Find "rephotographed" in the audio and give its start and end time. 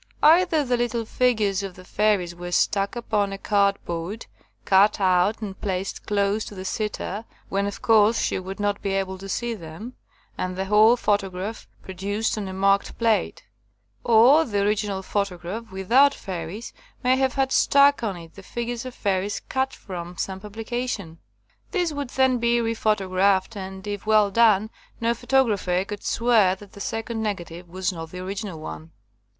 22.59-23.55